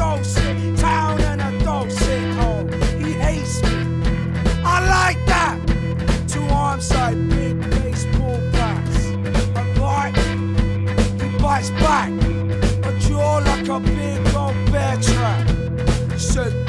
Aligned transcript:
dosage 0.00 0.80
town 0.80 1.20
and 1.20 1.42
a 1.42 1.50
dosage 1.62 2.34
home. 2.36 2.72
He 3.02 3.12
hates 3.12 3.62
me. 3.62 3.76
I 4.64 4.76
like 4.96 5.20
that. 5.26 5.58
Two 6.26 6.42
arms 6.44 6.90
like 6.94 7.18
big 7.28 7.60
baseball 7.70 8.40
bats. 8.50 8.98
A 9.60 9.62
bite, 9.78 10.16
he 11.20 11.28
bites 11.42 11.70
back. 11.84 12.10
A 12.88 12.90
jaw 12.98 13.42
like 13.50 13.68
a 13.68 13.78
big 13.78 14.34
old 14.34 14.56
bear 14.72 14.96
trap. 15.02 15.46
He 16.12 16.18
said, 16.18 16.59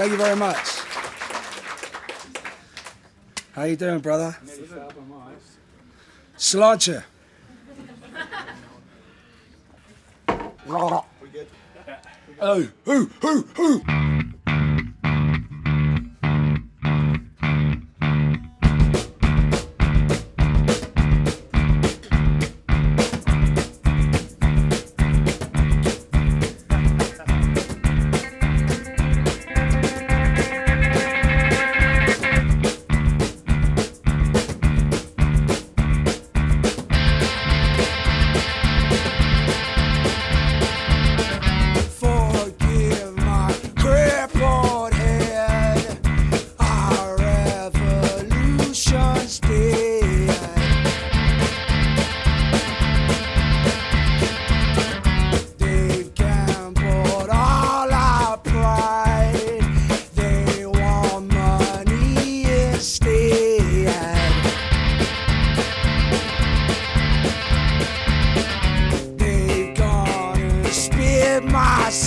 Thank 0.00 0.12
you 0.12 0.16
very 0.16 0.34
much. 0.34 0.56
How 3.52 3.64
you 3.64 3.76
doing, 3.76 3.98
brother? 3.98 4.34
Sláinte. 6.38 7.04
Oh, 12.42 12.66
who, 12.86 13.10
who, 13.20 13.42
who? 13.54 13.99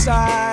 side. 0.03 0.52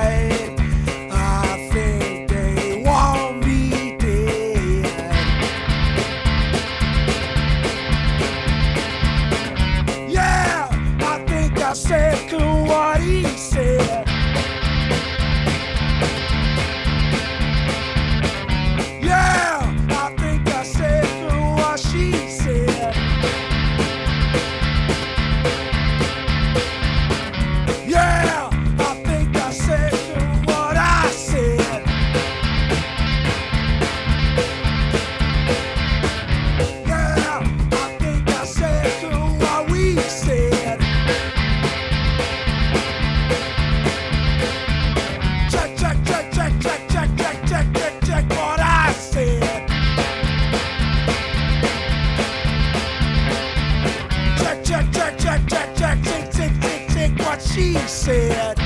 said. 57.87 58.60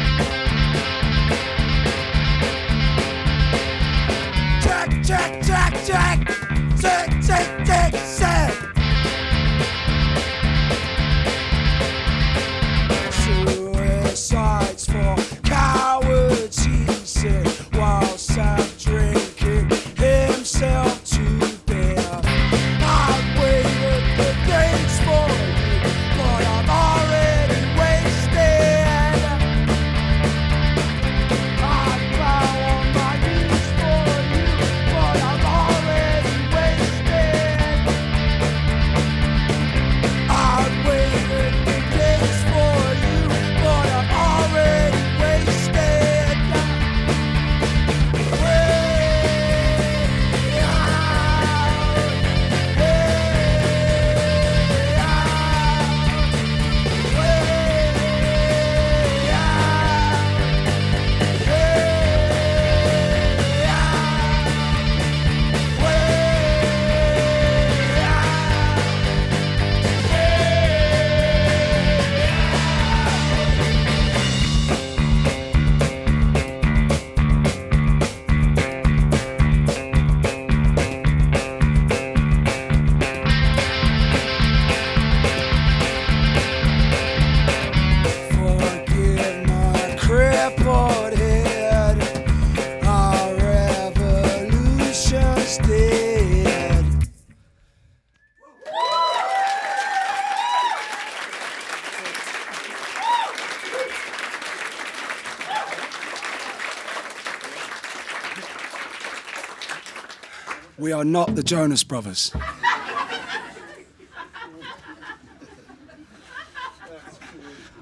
We 110.84 110.93
are 110.93 111.03
not 111.03 111.34
the 111.34 111.43
Jonas 111.43 111.82
Brothers. 111.82 112.31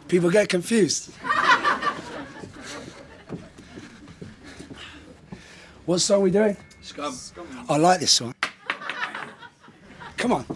People 0.07 0.31
get 0.31 0.49
confused. 0.49 1.11
What 5.93 6.01
song 6.01 6.21
are 6.21 6.23
we 6.23 6.31
doing? 6.31 6.57
Scum. 6.81 7.13
Scum. 7.13 7.47
I 7.69 7.77
like 7.77 8.01
this 8.01 8.13
song. 8.13 8.35
Come 10.17 10.33
on. 10.33 10.47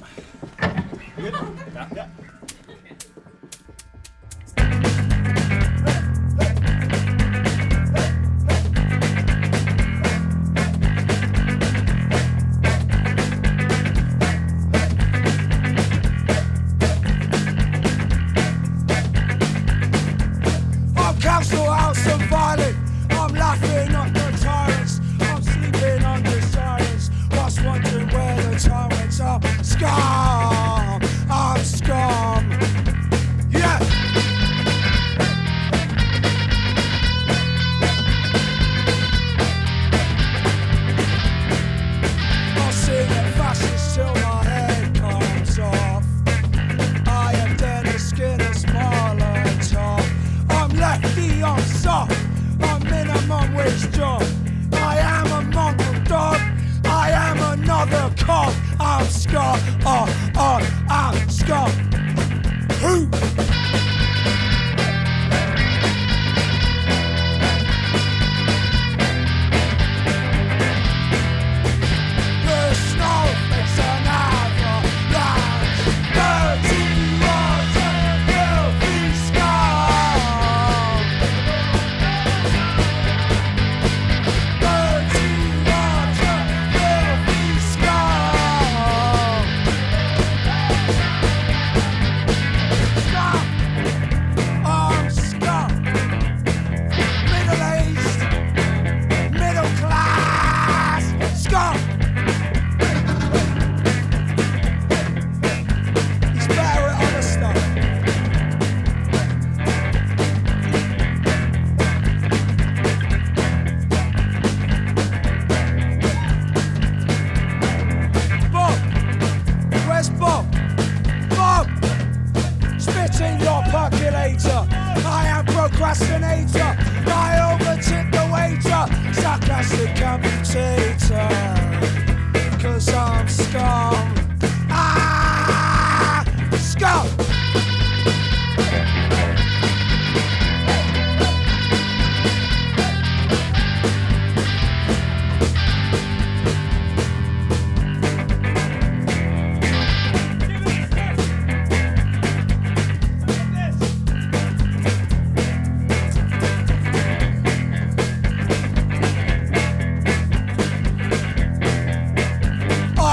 Hey! 62.86 63.45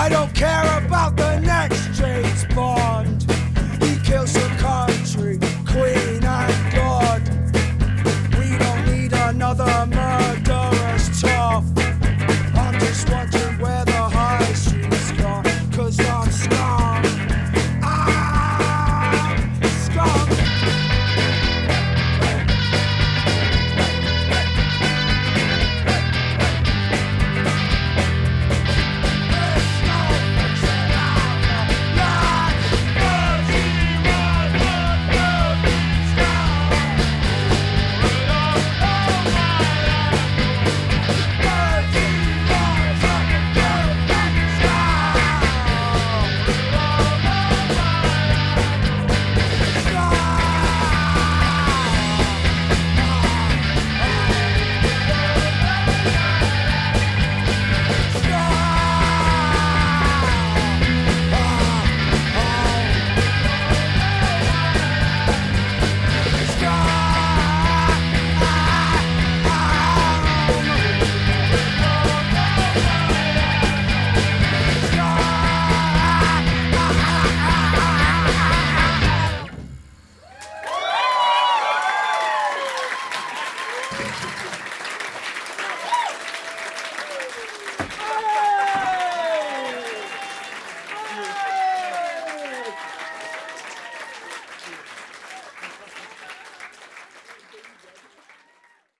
I 0.03 0.09
don't 0.09 0.33
care 0.35 0.63
about 0.85 1.15
the 1.15 1.32